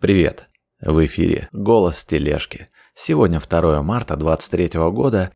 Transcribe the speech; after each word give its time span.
Привет! 0.00 0.48
В 0.80 1.04
эфире 1.04 1.50
«Голос 1.52 2.06
тележки». 2.06 2.68
Сегодня 2.94 3.38
2 3.38 3.82
марта 3.82 4.16
2023 4.16 4.80
года. 4.92 5.30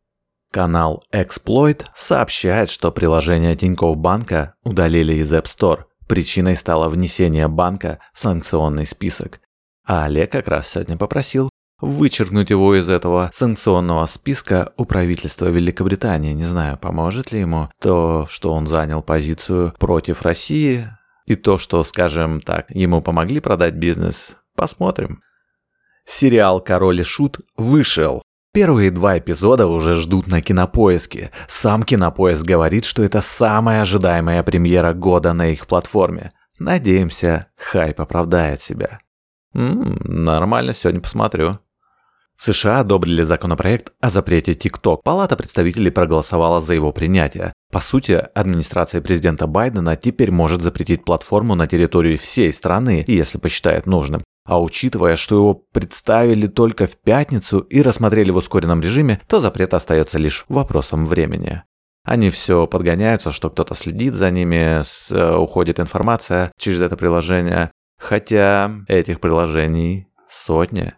Канал 0.50 1.04
Exploit 1.12 1.84
сообщает, 1.94 2.70
что 2.70 2.90
приложение 2.90 3.56
Тинькофф 3.56 3.94
Банка 3.98 4.54
удалили 4.64 5.16
из 5.16 5.30
App 5.34 5.44
Store. 5.44 5.84
Причиной 6.08 6.56
стало 6.56 6.88
внесение 6.88 7.46
банка 7.46 7.98
в 8.14 8.20
санкционный 8.20 8.86
список. 8.86 9.42
А 9.86 10.04
Олег 10.04 10.32
как 10.32 10.48
раз 10.48 10.68
сегодня 10.68 10.96
попросил 10.96 11.50
вычеркнуть 11.82 12.48
его 12.48 12.74
из 12.74 12.88
этого 12.88 13.30
санкционного 13.34 14.06
списка 14.06 14.72
у 14.78 14.86
правительства 14.86 15.48
Великобритании. 15.48 16.32
Не 16.32 16.44
знаю, 16.44 16.78
поможет 16.78 17.32
ли 17.32 17.40
ему 17.40 17.68
то, 17.82 18.26
что 18.30 18.54
он 18.54 18.66
занял 18.66 19.02
позицию 19.02 19.74
против 19.78 20.22
России, 20.22 20.88
и 21.26 21.36
то, 21.36 21.58
что, 21.58 21.84
скажем 21.84 22.40
так, 22.40 22.70
ему 22.70 23.00
помогли 23.00 23.40
продать 23.40 23.74
бизнес, 23.74 24.36
Посмотрим. 24.56 25.22
Сериал 26.06 26.60
«Король 26.60 27.00
и 27.00 27.04
Шут» 27.04 27.40
вышел. 27.56 28.22
Первые 28.52 28.90
два 28.92 29.18
эпизода 29.18 29.66
уже 29.66 29.96
ждут 29.96 30.28
на 30.28 30.40
кинопоиске. 30.40 31.32
Сам 31.48 31.82
кинопоиск 31.82 32.44
говорит, 32.44 32.84
что 32.84 33.02
это 33.02 33.20
самая 33.20 33.82
ожидаемая 33.82 34.42
премьера 34.44 34.92
года 34.92 35.32
на 35.32 35.48
их 35.48 35.66
платформе. 35.66 36.32
Надеемся, 36.58 37.48
хайп 37.56 38.00
оправдает 38.00 38.60
себя. 38.60 39.00
М-м, 39.54 39.98
нормально, 40.04 40.72
сегодня 40.72 41.00
посмотрю. 41.00 41.58
В 42.36 42.44
США 42.44 42.80
одобрили 42.80 43.22
законопроект 43.22 43.92
о 44.00 44.10
запрете 44.10 44.52
TikTok. 44.52 45.00
Палата 45.02 45.36
представителей 45.36 45.90
проголосовала 45.90 46.60
за 46.60 46.74
его 46.74 46.92
принятие. 46.92 47.52
По 47.72 47.80
сути, 47.80 48.12
администрация 48.12 49.00
президента 49.00 49.46
Байдена 49.46 49.96
теперь 49.96 50.30
может 50.30 50.62
запретить 50.62 51.04
платформу 51.04 51.54
на 51.54 51.66
территории 51.66 52.16
всей 52.16 52.52
страны, 52.52 53.04
если 53.06 53.38
посчитает 53.38 53.86
нужным. 53.86 54.22
А 54.44 54.60
учитывая, 54.60 55.16
что 55.16 55.36
его 55.36 55.54
представили 55.54 56.46
только 56.46 56.86
в 56.86 56.96
пятницу 56.98 57.60
и 57.60 57.80
рассмотрели 57.80 58.30
в 58.30 58.36
ускоренном 58.36 58.82
режиме, 58.82 59.20
то 59.26 59.40
запрет 59.40 59.72
остается 59.72 60.18
лишь 60.18 60.44
вопросом 60.48 61.06
времени. 61.06 61.62
Они 62.04 62.28
все 62.28 62.66
подгоняются, 62.66 63.32
что 63.32 63.48
кто-то 63.48 63.74
следит 63.74 64.12
за 64.12 64.30
ними, 64.30 64.82
с, 64.82 65.10
э, 65.10 65.36
уходит 65.36 65.80
информация 65.80 66.52
через 66.58 66.82
это 66.82 66.96
приложение. 66.96 67.70
Хотя 67.98 68.70
этих 68.86 69.20
приложений 69.20 70.08
сотни. 70.28 70.92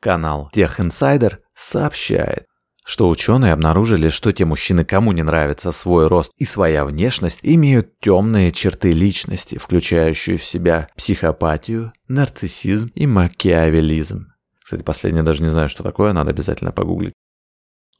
Канал 0.00 0.50
Тех 0.52 0.78
Инсайдер 0.78 1.38
сообщает, 1.54 2.46
что 2.86 3.08
ученые 3.08 3.52
обнаружили, 3.52 4.10
что 4.10 4.30
те 4.30 4.44
мужчины, 4.44 4.84
кому 4.84 5.10
не 5.10 5.24
нравится 5.24 5.72
свой 5.72 6.06
рост 6.06 6.32
и 6.38 6.44
своя 6.44 6.84
внешность, 6.84 7.40
имеют 7.42 7.98
темные 7.98 8.52
черты 8.52 8.92
личности, 8.92 9.58
включающие 9.58 10.36
в 10.36 10.44
себя 10.44 10.86
психопатию, 10.94 11.92
нарциссизм 12.06 12.92
и 12.94 13.08
макиавелизм. 13.08 14.28
Кстати, 14.62 14.84
последнее 14.84 15.24
даже 15.24 15.42
не 15.42 15.48
знаю, 15.48 15.68
что 15.68 15.82
такое, 15.82 16.12
надо 16.12 16.30
обязательно 16.30 16.70
погуглить. 16.70 17.12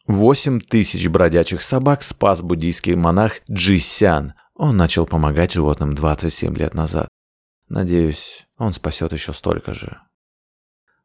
8 0.06 0.60
тысяч 0.60 1.08
бродячих 1.08 1.62
собак 1.62 2.04
спас 2.04 2.40
буддийский 2.40 2.94
монах 2.94 3.40
Джисян. 3.50 4.34
Он 4.54 4.76
начал 4.76 5.04
помогать 5.04 5.52
животным 5.52 5.96
27 5.96 6.56
лет 6.56 6.74
назад. 6.74 7.08
Надеюсь, 7.68 8.46
он 8.56 8.72
спасет 8.72 9.12
еще 9.12 9.32
столько 9.32 9.74
же. 9.74 9.98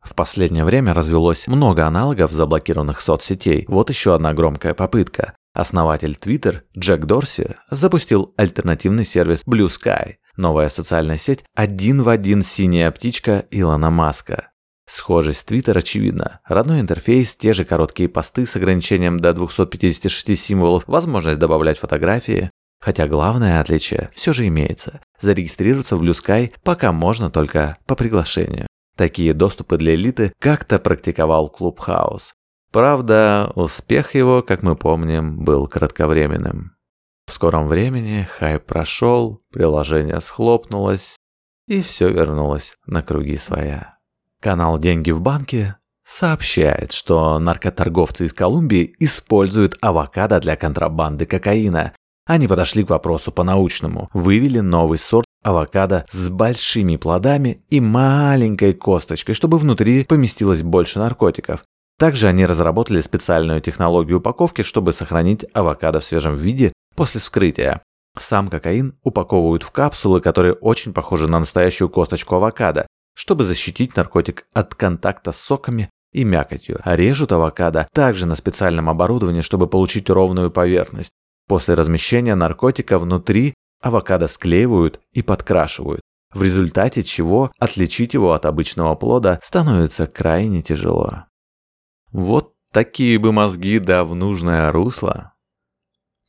В 0.01 0.15
последнее 0.15 0.65
время 0.65 0.93
развелось 0.93 1.47
много 1.47 1.85
аналогов 1.85 2.31
заблокированных 2.31 3.01
соцсетей. 3.01 3.65
Вот 3.67 3.89
еще 3.89 4.15
одна 4.15 4.33
громкая 4.33 4.73
попытка. 4.73 5.33
Основатель 5.53 6.17
Twitter 6.19 6.61
Джек 6.77 7.05
Дорси 7.05 7.55
запустил 7.69 8.33
альтернативный 8.37 9.05
сервис 9.05 9.43
Blue 9.45 9.67
Sky. 9.67 10.15
Новая 10.37 10.69
социальная 10.69 11.17
сеть 11.17 11.43
один 11.55 12.01
в 12.03 12.09
один 12.09 12.41
синяя 12.41 12.89
птичка 12.91 13.45
Илона 13.51 13.91
Маска. 13.91 14.51
Схожесть 14.89 15.49
Twitter 15.49 15.77
очевидна. 15.77 16.41
Родной 16.45 16.81
интерфейс, 16.81 17.35
те 17.35 17.53
же 17.53 17.63
короткие 17.63 18.09
посты 18.09 18.45
с 18.45 18.55
ограничением 18.55 19.19
до 19.19 19.33
256 19.33 20.37
символов, 20.39 20.83
возможность 20.87 21.39
добавлять 21.39 21.77
фотографии. 21.77 22.49
Хотя 22.81 23.07
главное 23.07 23.61
отличие 23.61 24.09
все 24.15 24.33
же 24.33 24.47
имеется. 24.47 25.01
Зарегистрироваться 25.19 25.95
в 25.95 26.03
Blue 26.03 26.13
Sky 26.13 26.51
пока 26.63 26.91
можно 26.91 27.29
только 27.29 27.77
по 27.85 27.95
приглашению. 27.95 28.67
Такие 28.95 29.33
доступы 29.33 29.77
для 29.77 29.95
элиты 29.95 30.33
как-то 30.39 30.79
практиковал 30.79 31.49
клуб 31.49 31.79
Хаус. 31.79 32.33
Правда, 32.71 33.51
успех 33.55 34.15
его, 34.15 34.41
как 34.41 34.63
мы 34.63 34.75
помним, 34.75 35.43
был 35.43 35.67
кратковременным. 35.67 36.75
В 37.27 37.33
скором 37.33 37.67
времени 37.67 38.27
хайп 38.37 38.65
прошел, 38.65 39.41
приложение 39.51 40.19
схлопнулось, 40.21 41.15
и 41.67 41.81
все 41.81 42.09
вернулось 42.09 42.75
на 42.85 43.01
круги 43.01 43.37
своя. 43.37 43.97
Канал 44.41 44.77
«Деньги 44.79 45.11
в 45.11 45.21
банке» 45.21 45.77
сообщает, 46.05 46.91
что 46.91 47.39
наркоторговцы 47.39 48.25
из 48.25 48.33
Колумбии 48.33 48.95
используют 48.99 49.77
авокадо 49.81 50.39
для 50.39 50.55
контрабанды 50.55 51.25
кокаина. 51.25 51.93
Они 52.25 52.47
подошли 52.47 52.83
к 52.83 52.89
вопросу 52.89 53.31
по-научному, 53.31 54.09
вывели 54.13 54.59
новый 54.59 54.99
сорт 54.99 55.25
авокадо 55.43 56.05
с 56.11 56.29
большими 56.29 56.97
плодами 56.97 57.63
и 57.69 57.79
маленькой 57.79 58.73
косточкой, 58.73 59.35
чтобы 59.35 59.57
внутри 59.57 60.03
поместилось 60.03 60.61
больше 60.61 60.99
наркотиков. 60.99 61.63
Также 61.97 62.27
они 62.27 62.45
разработали 62.45 63.01
специальную 63.01 63.61
технологию 63.61 64.19
упаковки, 64.19 64.63
чтобы 64.63 64.93
сохранить 64.93 65.45
авокадо 65.53 65.99
в 65.99 66.05
свежем 66.05 66.35
виде 66.35 66.73
после 66.95 67.19
вскрытия. 67.19 67.81
Сам 68.17 68.49
кокаин 68.49 68.95
упаковывают 69.03 69.63
в 69.63 69.71
капсулы, 69.71 70.19
которые 70.19 70.53
очень 70.53 70.93
похожи 70.93 71.27
на 71.27 71.39
настоящую 71.39 71.89
косточку 71.89 72.35
авокадо, 72.35 72.87
чтобы 73.15 73.43
защитить 73.43 73.95
наркотик 73.95 74.45
от 74.53 74.75
контакта 74.75 75.31
с 75.31 75.37
соками 75.37 75.89
и 76.11 76.23
мякотью. 76.23 76.81
Режут 76.83 77.31
авокадо 77.31 77.87
также 77.93 78.25
на 78.25 78.35
специальном 78.35 78.89
оборудовании, 78.89 79.41
чтобы 79.41 79.67
получить 79.67 80.09
ровную 80.09 80.51
поверхность. 80.51 81.11
После 81.47 81.75
размещения 81.75 82.35
наркотика 82.35 82.97
внутри 82.97 83.53
Авокадо 83.81 84.27
склеивают 84.27 85.01
и 85.11 85.21
подкрашивают, 85.21 86.01
в 86.33 86.43
результате 86.43 87.03
чего 87.03 87.51
отличить 87.59 88.13
его 88.13 88.33
от 88.33 88.45
обычного 88.45 88.95
плода 88.95 89.39
становится 89.43 90.07
крайне 90.07 90.61
тяжело. 90.61 91.25
Вот 92.11 92.53
такие 92.71 93.17
бы 93.19 93.31
мозги 93.31 93.79
да 93.79 94.03
в 94.05 94.15
нужное 94.15 94.71
русло. 94.71 95.33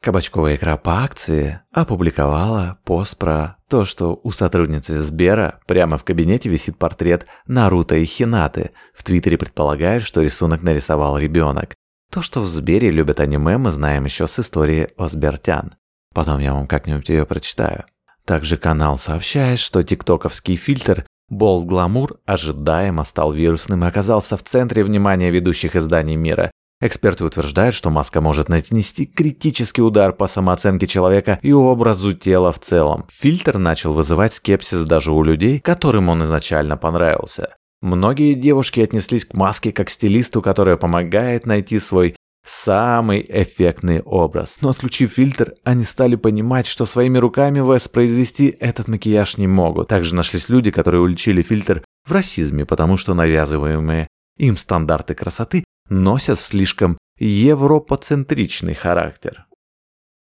Кабачковая 0.00 0.56
икра 0.56 0.76
по 0.76 1.04
акции 1.04 1.60
опубликовала 1.70 2.80
пост 2.84 3.16
про 3.16 3.58
то, 3.68 3.84
что 3.84 4.18
у 4.24 4.32
сотрудницы 4.32 5.00
Сбера 5.00 5.60
прямо 5.68 5.96
в 5.96 6.02
кабинете 6.02 6.48
висит 6.48 6.76
портрет 6.76 7.26
Наруто 7.46 7.94
и 7.94 8.04
Хинаты. 8.04 8.72
В 8.94 9.04
Твиттере 9.04 9.38
предполагают, 9.38 10.02
что 10.02 10.22
рисунок 10.22 10.62
нарисовал 10.62 11.18
ребенок. 11.18 11.76
То, 12.10 12.20
что 12.20 12.40
в 12.40 12.46
Сбере 12.46 12.90
любят 12.90 13.20
аниме, 13.20 13.58
мы 13.58 13.70
знаем 13.70 14.04
еще 14.04 14.26
с 14.26 14.40
истории 14.40 14.88
о 14.96 15.06
Сбертян. 15.06 15.76
Потом 16.12 16.38
я 16.40 16.54
вам 16.54 16.66
как-нибудь 16.66 17.08
ее 17.08 17.26
прочитаю. 17.26 17.84
Также 18.24 18.56
канал 18.56 18.98
сообщает, 18.98 19.58
что 19.58 19.82
тиктоковский 19.82 20.56
фильтр 20.56 21.04
Болт 21.28 21.66
Гламур 21.66 22.18
ожидаемо 22.26 23.04
стал 23.04 23.32
вирусным 23.32 23.84
и 23.84 23.88
оказался 23.88 24.36
в 24.36 24.42
центре 24.42 24.84
внимания 24.84 25.30
ведущих 25.30 25.76
изданий 25.76 26.14
мира. 26.14 26.50
Эксперты 26.80 27.24
утверждают, 27.24 27.74
что 27.74 27.90
маска 27.90 28.20
может 28.20 28.48
нанести 28.48 29.06
критический 29.06 29.82
удар 29.82 30.12
по 30.12 30.26
самооценке 30.26 30.86
человека 30.86 31.38
и 31.40 31.52
образу 31.52 32.12
тела 32.12 32.52
в 32.52 32.58
целом. 32.58 33.06
Фильтр 33.08 33.56
начал 33.56 33.92
вызывать 33.92 34.34
скепсис 34.34 34.82
даже 34.82 35.12
у 35.12 35.22
людей, 35.22 35.60
которым 35.60 36.08
он 36.08 36.24
изначально 36.24 36.76
понравился. 36.76 37.54
Многие 37.80 38.34
девушки 38.34 38.80
отнеслись 38.80 39.24
к 39.24 39.34
маске 39.34 39.72
как 39.72 39.86
к 39.86 39.90
стилисту, 39.90 40.42
которая 40.42 40.76
помогает 40.76 41.46
найти 41.46 41.78
свой 41.78 42.16
Самый 42.44 43.24
эффектный 43.28 44.00
образ. 44.00 44.58
Но 44.60 44.70
отключив 44.70 45.12
фильтр, 45.12 45.54
они 45.62 45.84
стали 45.84 46.16
понимать, 46.16 46.66
что 46.66 46.86
своими 46.86 47.18
руками 47.18 47.60
воспроизвести 47.60 48.56
этот 48.58 48.88
макияж 48.88 49.36
не 49.36 49.46
могут. 49.46 49.88
Также 49.88 50.14
нашлись 50.14 50.48
люди, 50.48 50.70
которые 50.70 51.00
уличили 51.00 51.42
фильтр 51.42 51.84
в 52.04 52.12
расизме, 52.12 52.66
потому 52.66 52.96
что 52.96 53.14
навязываемые 53.14 54.08
им 54.38 54.56
стандарты 54.56 55.14
красоты 55.14 55.64
носят 55.88 56.40
слишком 56.40 56.98
европоцентричный 57.18 58.74
характер. 58.74 59.46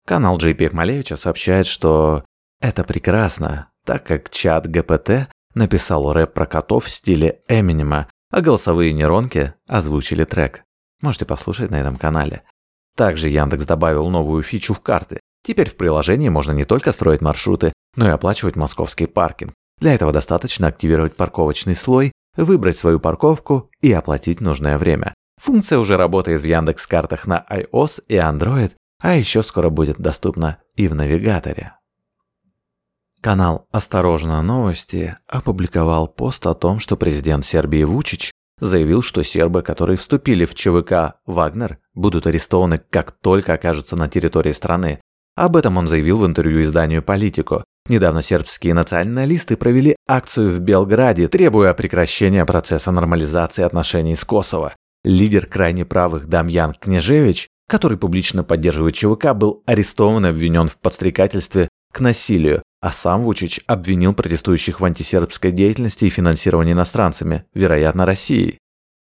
Канал 0.06 0.38
JP 0.38 0.74
Малевича 0.74 1.18
сообщает, 1.18 1.68
что 1.68 2.24
это 2.62 2.84
прекрасно, 2.84 3.70
так 3.86 4.06
как 4.06 4.30
чат 4.30 4.68
ГПТ 4.68 5.30
написал 5.54 6.12
рэп 6.14 6.34
про 6.34 6.46
котов 6.46 6.86
в 6.86 6.90
стиле 6.90 7.42
Эминема, 7.48 8.08
а 8.32 8.42
голосовые 8.42 8.94
нейронки 8.94 9.54
озвучили 9.68 10.24
трек. 10.24 10.64
Можете 11.02 11.26
послушать 11.26 11.72
на 11.72 11.80
этом 11.80 11.96
канале. 11.98 12.44
Также 12.96 13.30
Яндекс 13.30 13.66
добавил 13.66 14.10
новую 14.10 14.42
фичу 14.44 14.74
в 14.74 14.80
карты. 14.80 15.20
Теперь 15.44 15.70
в 15.70 15.78
приложении 15.78 16.30
можно 16.30 16.52
не 16.52 16.66
только 16.66 16.92
строить 16.92 17.22
маршруты, 17.22 17.74
но 17.96 18.08
и 18.08 18.12
оплачивать 18.12 18.56
московский 18.56 19.06
паркинг. 19.06 19.54
Для 19.80 19.94
этого 19.94 20.12
достаточно 20.12 20.68
активировать 20.68 21.16
парковочный 21.16 21.76
слой, 21.76 22.12
выбрать 22.36 22.78
свою 22.78 23.00
парковку 23.00 23.70
и 23.82 23.94
оплатить 23.94 24.42
нужное 24.42 24.78
время. 24.78 25.14
Функция 25.40 25.78
уже 25.78 25.98
работает 25.98 26.42
в 26.42 26.46
Яндекс 26.46 26.88
картах 26.88 27.28
на 27.28 27.46
iOS 27.50 28.04
и 28.08 28.16
Android, 28.16 28.72
а 29.00 29.16
еще 29.16 29.44
скоро 29.44 29.70
будет 29.70 30.00
доступна 30.00 30.58
и 30.76 30.88
в 30.88 30.96
навигаторе. 30.96 31.74
Канал 33.22 33.68
«Осторожно! 33.72 34.42
Новости» 34.42 35.18
опубликовал 35.28 36.08
пост 36.08 36.46
о 36.48 36.54
том, 36.54 36.80
что 36.80 36.98
президент 36.98 37.46
Сербии 37.46 37.84
Вучич 37.84 38.32
заявил, 38.60 39.02
что 39.02 39.24
сербы, 39.24 39.62
которые 39.62 39.98
вступили 39.98 40.46
в 40.46 40.56
ЧВК 40.56 41.16
«Вагнер», 41.26 41.78
будут 41.94 42.28
арестованы, 42.28 42.82
как 42.90 43.12
только 43.12 43.54
окажутся 43.54 43.96
на 43.96 44.08
территории 44.08 44.52
страны. 44.52 45.00
Об 45.36 45.56
этом 45.56 45.78
он 45.78 45.88
заявил 45.88 46.18
в 46.18 46.26
интервью 46.26 46.64
изданию 46.64 47.04
«Политико». 47.04 47.64
Недавно 47.88 48.22
сербские 48.22 48.74
националисты 48.74 49.56
провели 49.56 49.96
акцию 50.08 50.52
в 50.52 50.60
Белграде, 50.60 51.28
требуя 51.28 51.74
прекращения 51.74 52.44
процесса 52.44 52.92
нормализации 52.92 53.64
отношений 53.64 54.16
с 54.16 54.26
Косово. 54.26 54.76
Лидер 55.04 55.46
крайне 55.46 55.86
правых 55.86 56.28
Дамьян 56.28 56.74
Княжевич, 56.74 57.48
который 57.70 57.98
публично 57.98 58.44
поддерживает 58.44 58.96
ЧВК, 58.96 59.34
был 59.34 59.64
арестован 59.66 60.26
и 60.26 60.30
обвинен 60.30 60.68
в 60.68 60.78
подстрекательстве 60.78 61.70
к 61.94 62.00
насилию, 62.00 62.64
а 62.82 62.92
сам 62.92 63.24
Вучич 63.24 63.62
обвинил 63.68 64.14
протестующих 64.14 64.80
в 64.80 64.86
антисербской 64.86 65.52
деятельности 65.52 66.06
и 66.06 66.10
финансировании 66.10 66.74
иностранцами, 66.74 67.46
вероятно, 67.54 68.06
Россией. 68.06 68.60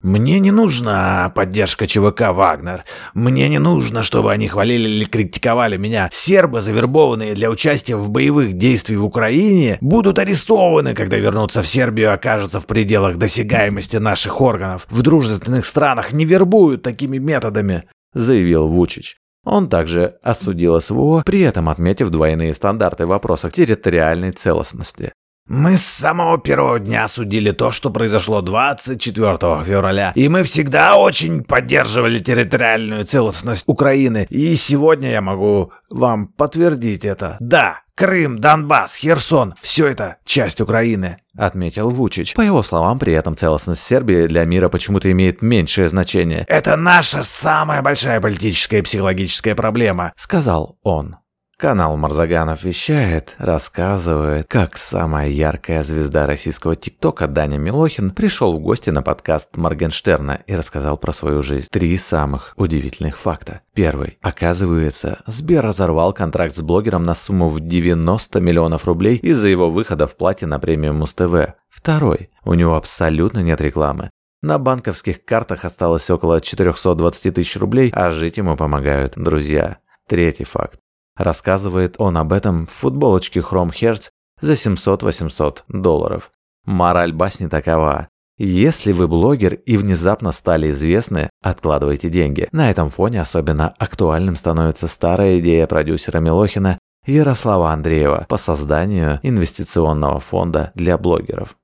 Мне 0.05 0.39
не 0.39 0.51
нужна 0.51 1.33
поддержка 1.35 1.87
ЧВК 1.87 2.35
«Вагнер». 2.35 2.85
Мне 3.15 3.49
не 3.49 3.59
нужно, 3.59 4.03
чтобы 4.03 4.33
они 4.33 4.49
хвалили 4.49 4.87
или 4.87 5.05
критиковали 5.07 5.79
меня. 5.79 6.11
Сербы, 6.13 6.61
завербованные 6.61 7.35
для 7.35 7.49
участия 7.49 7.97
в 7.97 8.11
боевых 8.11 8.53
действиях 8.53 9.01
в 9.01 9.05
Украине, 9.05 9.79
будут 9.81 10.19
арестованы, 10.19 10.95
когда 10.95 11.17
вернутся 11.17 11.63
в 11.63 11.67
Сербию 11.67 12.09
и 12.09 12.13
окажутся 12.13 12.61
в 12.61 12.67
пределах 12.67 13.17
досягаемости 13.17 13.97
наших 13.97 14.43
органов. 14.43 14.87
В 14.91 15.01
дружественных 15.01 15.65
странах 15.65 16.13
не 16.13 16.27
вербуют 16.27 16.83
такими 16.83 17.17
методами, 17.17 17.85
заявил 18.13 18.69
Вучич. 18.69 19.17
Он 19.45 19.69
также 19.69 20.19
осудил 20.23 20.81
СВО, 20.81 21.23
при 21.25 21.41
этом 21.41 21.69
отметив 21.69 22.11
двойные 22.11 22.55
стандарты 22.55 23.07
в 23.07 23.11
вопросах 23.11 23.53
территориальной 23.53 24.33
целостности. 24.33 25.13
Мы 25.47 25.77
с 25.77 25.85
самого 25.85 26.39
первого 26.39 26.81
дня 26.81 27.07
судили 27.07 27.51
то, 27.51 27.71
что 27.71 27.91
произошло 27.91 28.41
24 28.41 29.37
февраля, 29.65 30.13
и 30.15 30.29
мы 30.29 30.43
всегда 30.43 30.97
очень 30.97 31.45
поддерживали 31.45 32.19
территориальную 32.19 33.05
целостность 33.05 33.65
Украины, 33.67 34.27
и 34.31 34.57
сегодня 34.57 35.11
я 35.11 35.21
могу 35.21 35.71
вам 35.91 36.29
подтвердить 36.29 37.05
это. 37.05 37.37
Да, 37.41 37.81
Крым, 37.95 38.39
Донбасс, 38.39 38.97
Херсон– 38.97 39.55
все 39.61 39.87
это 39.87 40.17
часть 40.25 40.63
Украины»,– 40.63 41.19
отметил 41.37 41.91
Вучич. 41.91 42.35
По 42.35 42.41
его 42.41 42.63
словам, 42.63 42.99
при 42.99 43.13
этом 43.13 43.37
целостность 43.37 43.83
Сербии 43.83 44.27
для 44.27 44.45
мира 44.47 44.69
почему-то 44.69 45.13
имеет 45.13 45.43
меньшее 45.43 45.91
значение. 45.91 46.45
«Это 46.49 46.77
наша 46.77 47.23
самая 47.23 47.83
большая 47.83 48.21
политическая 48.21 48.79
и 48.79 48.83
психологическая 48.83 49.55
проблема»,– 49.55 50.13
сказал 50.17 50.79
он. 50.83 51.17
Канал 51.57 51.97
Марзаганов 51.97 52.65
вещает, 52.65 53.37
рассказывает, 53.39 54.49
как 54.49 54.77
самая 54.77 55.29
яркая 55.29 55.85
звезда 55.85 56.27
российского 56.27 56.75
ТикТока 56.75 57.29
Даня 57.29 57.59
Милохин 57.59 58.11
пришел 58.11 58.59
в 58.59 58.61
гости 58.61 58.91
на 58.91 59.03
подкаст 59.03 59.57
Моргенштерна 59.57 60.41
и 60.47 60.57
рассказал 60.57 60.99
про 60.99 61.13
свою 61.13 61.43
жизнь. 61.43 61.69
Три 61.71 61.97
самых 61.97 62.55
удивительных 62.57 63.17
факта. 63.17 63.61
Первый. 63.73 64.19
Оказывается, 64.21 65.21
Сбер 65.27 65.65
разорвал 65.65 66.13
контракт 66.13 66.57
с 66.57 66.61
блогером 66.61 67.05
на 67.05 67.15
сумму 67.15 67.49
в 67.49 67.61
90 67.61 68.41
миллионов 68.41 68.85
рублей 68.85 69.17
из-за 69.17 69.47
его 69.47 69.71
выхода 69.71 70.09
в 70.09 70.17
плате 70.17 70.47
на 70.47 70.59
премию 70.59 70.95
Муз-ТВ. 70.95 71.55
Второй. 71.71 72.31
У 72.45 72.55
него 72.55 72.75
абсолютно 72.75 73.41
нет 73.41 73.61
рекламы. 73.61 74.11
На 74.43 74.59
банковских 74.59 75.25
картах 75.25 75.65
осталось 75.65 76.11
около 76.11 76.41
420 76.41 77.33
тысяч 77.33 77.57
рублей, 77.57 77.91
а 77.95 78.11
жить 78.11 78.37
ему 78.39 78.57
помогают 78.57 79.15
друзья. 79.17 79.79
Третий 80.07 80.45
факт. 80.45 80.84
Рассказывает 81.17 81.97
он 81.99 82.17
об 82.17 82.33
этом 82.33 82.67
в 82.67 82.71
футболочке 82.71 83.41
Chrome 83.41 83.73
Hertz 83.73 84.11
за 84.41 84.53
700-800 84.55 85.59
долларов. 85.69 86.31
Мораль 86.65 87.13
басни 87.13 87.47
такова. 87.47 88.09
Если 88.37 88.91
вы 88.91 89.07
блогер 89.07 89.55
и 89.55 89.77
внезапно 89.77 90.33
стали 90.33 90.73
известны, 90.73 91.31
откладывайте 91.41 92.11
деньги. 92.11 92.49
На 92.51 92.71
этом 92.71 92.91
фоне 92.91 93.21
особенно 93.21 93.69
актуальным 93.79 94.35
становится 94.35 94.89
старая 94.89 95.39
идея 95.39 95.69
продюсера 95.69 96.19
Милохина 96.19 96.79
Ярослава 97.07 97.71
Андреева 97.71 98.27
по 98.29 98.37
созданию 98.37 99.21
инвестиционного 99.23 100.19
фонда 100.19 100.73
для 100.75 100.99
блогеров. 100.99 101.55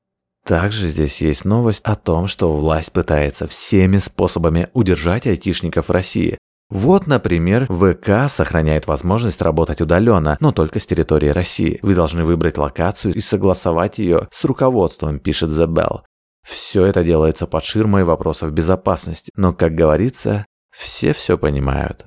Также 0.47 0.89
здесь 0.89 1.21
есть 1.21 1.45
новость 1.45 1.83
о 1.85 1.97
том, 1.97 2.27
что 2.27 2.57
власть 2.57 2.93
пытается 2.93 3.47
всеми 3.47 3.99
способами 3.99 4.69
удержать 4.73 5.27
айтишников 5.27 5.91
России, 5.91 6.39
вот, 6.71 7.09
например, 7.09 7.67
ВК 7.67 8.31
сохраняет 8.31 8.87
возможность 8.87 9.43
работать 9.43 9.81
удаленно, 9.81 10.37
но 10.41 10.53
только 10.53 10.79
с 10.79 10.87
территории 10.87 11.29
России. 11.29 11.81
Вы 11.83 11.97
должны 11.97 12.25
выбрать 12.25 12.59
локацию 12.59 13.13
и 13.13 13.21
согласовать 13.21 13.99
ее 13.99 14.29
с 14.31 14.45
руководством, 14.45 15.19
пишет 15.19 15.51
The 15.51 15.67
Bell. 15.67 16.03
Все 16.49 16.85
это 16.85 17.03
делается 17.03 17.47
под 17.47 17.65
ширмой 17.65 18.05
вопросов 18.05 18.53
безопасности, 18.53 19.33
но, 19.35 19.53
как 19.53 19.75
говорится, 19.75 20.47
все 20.71 21.13
все 21.13 21.37
понимают. 21.37 22.07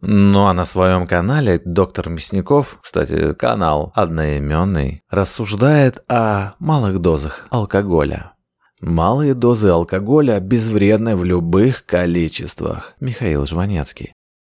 Ну 0.00 0.46
а 0.46 0.52
на 0.52 0.64
своем 0.64 1.06
канале 1.06 1.60
доктор 1.64 2.08
Мясников, 2.08 2.78
кстати, 2.80 3.34
канал 3.34 3.92
одноименный, 3.94 5.02
рассуждает 5.10 6.02
о 6.08 6.54
малых 6.60 7.00
дозах 7.00 7.46
алкоголя. 7.50 8.32
Малые 8.80 9.34
дозы 9.34 9.68
алкоголя 9.68 10.38
безвредны 10.38 11.16
в 11.16 11.24
любых 11.24 11.84
количествах. 11.84 12.94
Михаил 13.00 13.44
Жванецкий. 13.44 14.12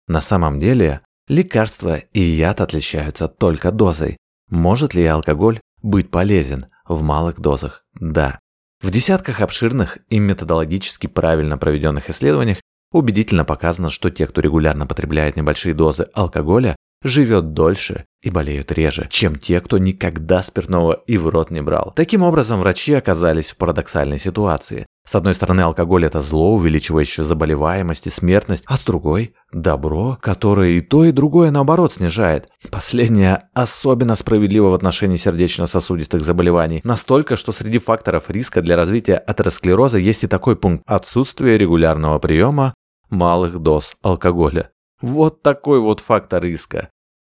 На 0.08 0.22
самом 0.22 0.58
деле, 0.58 1.02
лекарства 1.28 1.96
и 1.96 2.20
яд 2.20 2.62
отличаются 2.62 3.28
только 3.28 3.70
дозой. 3.70 4.16
Может 4.48 4.94
ли 4.94 5.04
алкоголь 5.04 5.60
быть 5.82 6.10
полезен 6.10 6.66
в 6.88 7.02
малых 7.02 7.38
дозах? 7.38 7.84
Да. 8.00 8.38
В 8.80 8.90
десятках 8.90 9.40
обширных 9.40 9.98
и 10.08 10.18
методологически 10.18 11.06
правильно 11.06 11.58
проведенных 11.58 12.08
исследованиях 12.08 12.58
убедительно 12.92 13.44
показано, 13.44 13.90
что 13.90 14.10
те, 14.10 14.26
кто 14.26 14.40
регулярно 14.40 14.86
потребляет 14.86 15.36
небольшие 15.36 15.74
дозы 15.74 16.08
алкоголя, 16.14 16.76
живет 17.04 17.52
дольше 17.52 18.06
и 18.22 18.30
болеют 18.30 18.72
реже, 18.72 19.06
чем 19.10 19.36
те, 19.36 19.60
кто 19.60 19.78
никогда 19.78 20.42
спиртного 20.42 20.94
и 21.06 21.18
в 21.18 21.28
рот 21.28 21.50
не 21.50 21.60
брал. 21.60 21.92
Таким 21.94 22.22
образом, 22.22 22.60
врачи 22.60 22.94
оказались 22.94 23.50
в 23.50 23.56
парадоксальной 23.58 24.18
ситуации. 24.18 24.86
С 25.06 25.14
одной 25.14 25.34
стороны, 25.34 25.60
алкоголь– 25.60 26.04
это 26.06 26.22
зло, 26.22 26.54
увеличивающее 26.54 27.22
заболеваемость 27.22 28.06
и 28.06 28.10
смертность, 28.10 28.64
а 28.66 28.78
с 28.78 28.84
другой– 28.84 29.34
добро, 29.52 30.16
которое 30.22 30.70
и 30.70 30.80
то, 30.80 31.04
и 31.04 31.12
другое, 31.12 31.50
наоборот, 31.50 31.92
снижает. 31.92 32.48
Последнее 32.70 33.42
особенно 33.52 34.16
справедливо 34.16 34.70
в 34.70 34.74
отношении 34.74 35.16
сердечно-сосудистых 35.16 36.24
заболеваний, 36.24 36.80
настолько, 36.84 37.36
что 37.36 37.52
среди 37.52 37.78
факторов 37.78 38.30
риска 38.30 38.62
для 38.62 38.76
развития 38.76 39.16
атеросклероза 39.16 39.98
есть 39.98 40.24
и 40.24 40.26
такой 40.26 40.56
пункт– 40.56 40.82
отсутствие 40.86 41.58
регулярного 41.58 42.18
приема 42.18 42.72
малых 43.10 43.58
доз 43.58 43.94
алкоголя. 44.02 44.70
Вот 45.02 45.42
такой 45.42 45.80
вот 45.80 46.00
фактор 46.00 46.42
риска. 46.42 46.88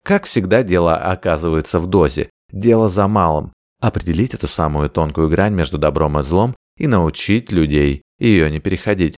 Как 0.10 0.26
всегда, 0.26 0.64
дело 0.64 0.96
оказывается 0.96 1.78
в 1.78 1.86
дозе. 1.86 2.32
Дело 2.52 2.90
за 2.90 3.08
малым. 3.08 3.54
Определить 3.80 4.34
эту 4.34 4.48
самую 4.48 4.90
тонкую 4.90 5.30
грань 5.30 5.54
между 5.54 5.78
добром 5.78 6.18
и 6.18 6.24
злом 6.24 6.56
и 6.80 6.88
научить 6.88 7.52
людей 7.52 8.02
ее 8.18 8.50
не 8.50 8.60
переходить. 8.60 9.16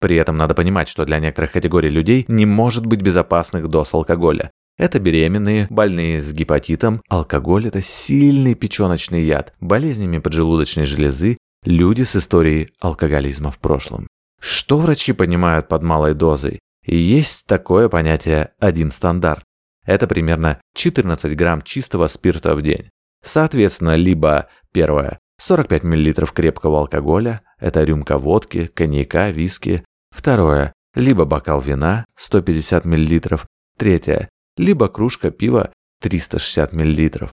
При 0.00 0.14
этом 0.14 0.36
надо 0.36 0.54
понимать, 0.54 0.86
что 0.86 1.04
для 1.04 1.18
некоторых 1.18 1.50
категорий 1.50 1.88
людей 1.88 2.24
не 2.28 2.46
может 2.46 2.86
быть 2.86 3.02
безопасных 3.02 3.66
доз 3.66 3.92
алкоголя. 3.92 4.52
Это 4.76 5.00
беременные, 5.00 5.66
больные 5.70 6.22
с 6.22 6.32
гепатитом, 6.32 7.02
алкоголь– 7.08 7.66
это 7.66 7.82
сильный 7.82 8.54
печеночный 8.54 9.24
яд, 9.24 9.54
болезнями 9.58 10.18
поджелудочной 10.18 10.86
железы, 10.86 11.36
люди 11.64 12.04
с 12.04 12.14
историей 12.14 12.70
алкоголизма 12.78 13.50
в 13.50 13.58
прошлом. 13.58 14.06
Что 14.40 14.78
врачи 14.78 15.12
понимают 15.12 15.66
под 15.66 15.82
малой 15.82 16.14
дозой? 16.14 16.60
Есть 16.86 17.44
такое 17.46 17.88
понятие 17.88 18.52
«один 18.60 18.92
стандарт». 18.92 19.42
Это 19.88 20.06
примерно 20.06 20.60
14 20.74 21.34
грамм 21.34 21.62
чистого 21.62 22.08
спирта 22.08 22.54
в 22.54 22.60
день. 22.60 22.90
Соответственно, 23.24 23.96
либо 23.96 24.48
первое 24.70 25.18
45 25.40 25.82
мл 25.82 26.26
крепкого 26.26 26.80
алкоголя, 26.80 27.40
это 27.58 27.82
рюмка 27.84 28.18
водки, 28.18 28.66
коньяка, 28.66 29.30
виски. 29.30 29.82
Второе, 30.14 30.74
либо 30.94 31.24
бокал 31.24 31.62
вина 31.62 32.04
150 32.18 32.84
мл. 32.84 33.40
Третье, 33.78 34.28
либо 34.58 34.88
кружка 34.88 35.30
пива 35.30 35.72
360 36.02 36.74
мл. 36.74 37.30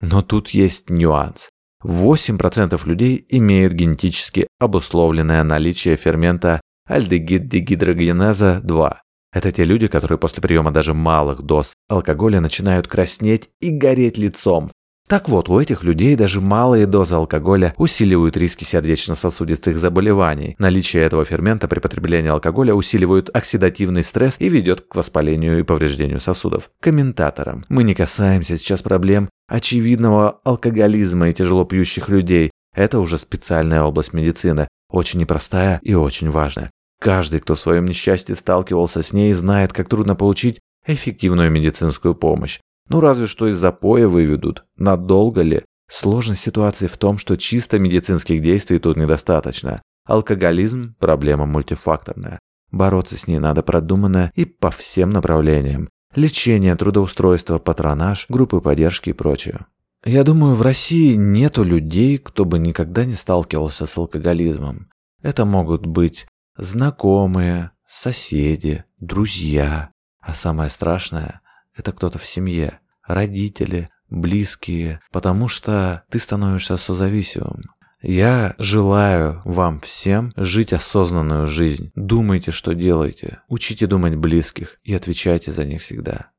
Но 0.00 0.22
тут 0.22 0.50
есть 0.50 0.88
нюанс. 0.88 1.48
8% 1.82 2.86
людей 2.86 3.26
имеют 3.30 3.72
генетически 3.72 4.46
обусловленное 4.60 5.42
наличие 5.42 5.96
фермента 5.96 6.60
альдегид-дегидрогеназа 6.88 8.60
2. 8.62 9.02
Это 9.36 9.52
те 9.52 9.64
люди, 9.64 9.86
которые 9.86 10.16
после 10.16 10.40
приема 10.40 10.70
даже 10.70 10.94
малых 10.94 11.42
доз 11.42 11.74
алкоголя 11.90 12.40
начинают 12.40 12.88
краснеть 12.88 13.50
и 13.60 13.68
гореть 13.68 14.16
лицом. 14.16 14.72
Так 15.10 15.28
вот, 15.28 15.50
у 15.50 15.60
этих 15.60 15.84
людей 15.84 16.16
даже 16.16 16.40
малые 16.40 16.86
дозы 16.86 17.16
алкоголя 17.16 17.74
усиливают 17.76 18.38
риски 18.38 18.64
сердечно-сосудистых 18.64 19.76
заболеваний. 19.76 20.56
Наличие 20.58 21.02
этого 21.02 21.26
фермента 21.26 21.68
при 21.68 21.80
потреблении 21.80 22.30
алкоголя 22.30 22.72
усиливает 22.72 23.28
оксидативный 23.36 24.04
стресс 24.04 24.36
и 24.38 24.48
ведет 24.48 24.80
к 24.80 24.94
воспалению 24.94 25.58
и 25.58 25.64
повреждению 25.64 26.22
сосудов. 26.22 26.70
Комментаторам. 26.80 27.62
Мы 27.68 27.84
не 27.84 27.94
касаемся 27.94 28.56
сейчас 28.56 28.80
проблем 28.80 29.28
очевидного 29.48 30.40
алкоголизма 30.44 31.28
и 31.28 31.34
тяжело 31.34 31.66
пьющих 31.66 32.08
людей. 32.08 32.50
Это 32.74 33.00
уже 33.00 33.18
специальная 33.18 33.82
область 33.82 34.14
медицины, 34.14 34.66
очень 34.90 35.20
непростая 35.20 35.78
и 35.82 35.92
очень 35.92 36.30
важная. 36.30 36.70
Каждый, 37.00 37.40
кто 37.40 37.54
в 37.54 37.60
своем 37.60 37.84
несчастье 37.84 38.34
сталкивался 38.34 39.02
с 39.02 39.12
ней, 39.12 39.32
знает, 39.32 39.72
как 39.72 39.88
трудно 39.88 40.14
получить 40.14 40.60
эффективную 40.86 41.50
медицинскую 41.50 42.14
помощь. 42.14 42.60
Ну 42.88 43.00
разве 43.00 43.26
что 43.26 43.48
из 43.48 43.56
запоя 43.56 44.08
выведут. 44.08 44.64
Надолго 44.76 45.42
ли? 45.42 45.62
Сложность 45.90 46.42
ситуации 46.42 46.86
в 46.86 46.96
том, 46.96 47.18
что 47.18 47.36
чисто 47.36 47.78
медицинских 47.78 48.40
действий 48.42 48.78
тут 48.78 48.96
недостаточно. 48.96 49.82
Алкоголизм– 50.06 50.94
проблема 50.98 51.46
мультифакторная. 51.46 52.38
Бороться 52.70 53.16
с 53.16 53.26
ней 53.26 53.38
надо 53.38 53.62
продуманно 53.62 54.30
и 54.34 54.44
по 54.44 54.70
всем 54.70 55.10
направлениям. 55.10 55.88
Лечение, 56.14 56.74
трудоустройство, 56.76 57.58
патронаж, 57.58 58.26
группы 58.28 58.60
поддержки 58.60 59.10
и 59.10 59.12
прочее. 59.12 59.66
Я 60.04 60.24
думаю, 60.24 60.54
в 60.54 60.62
России 60.62 61.14
нету 61.14 61.62
людей, 61.62 62.18
кто 62.18 62.44
бы 62.44 62.58
никогда 62.58 63.04
не 63.04 63.14
сталкивался 63.14 63.86
с 63.86 63.96
алкоголизмом. 63.96 64.88
Это 65.22 65.44
могут 65.44 65.86
быть 65.86 66.26
знакомые, 66.56 67.72
соседи, 67.88 68.84
друзья. 68.98 69.90
А 70.20 70.34
самое 70.34 70.70
страшное 70.70 71.40
это 71.76 71.92
кто-то 71.92 72.18
в 72.18 72.24
семье, 72.24 72.80
родители, 73.06 73.90
близкие, 74.08 75.00
потому 75.12 75.48
что 75.48 76.04
ты 76.10 76.18
становишься 76.18 76.76
созависимым. 76.76 77.62
Я 78.00 78.54
желаю 78.58 79.42
вам 79.44 79.80
всем 79.80 80.32
жить 80.36 80.72
осознанную 80.72 81.46
жизнь. 81.46 81.90
Думайте, 81.94 82.50
что 82.50 82.74
делаете. 82.74 83.40
Учите 83.48 83.86
думать 83.86 84.14
близких 84.14 84.78
и 84.84 84.94
отвечайте 84.94 85.52
за 85.52 85.64
них 85.64 85.82
всегда. 85.82 86.30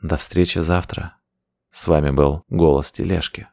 До 0.00 0.16
встречи 0.16 0.58
завтра. 0.60 1.14
С 1.72 1.86
вами 1.86 2.10
был 2.10 2.44
Голос 2.48 2.90
Тележки. 2.92 3.46